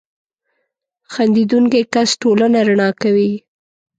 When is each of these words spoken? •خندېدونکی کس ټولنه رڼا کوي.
•خندېدونکی 1.13 1.81
کس 1.93 2.09
ټولنه 2.21 2.59
رڼا 2.67 2.89
کوي. 3.01 3.31